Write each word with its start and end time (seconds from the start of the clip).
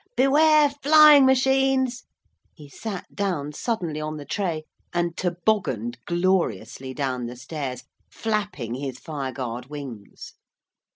Beware 0.17 0.71
Flying 0.81 1.27
Machines!' 1.27 2.05
he 2.55 2.67
sat 2.67 3.05
down 3.13 3.53
suddenly 3.53 4.01
on 4.01 4.17
the 4.17 4.25
tray, 4.25 4.63
and 4.91 5.15
tobogganed 5.15 5.99
gloriously 6.07 6.91
down 6.91 7.27
the 7.27 7.35
stairs, 7.35 7.83
flapping 8.09 8.73
his 8.73 8.97
fire 8.97 9.31
guard 9.31 9.67
wings. 9.67 10.33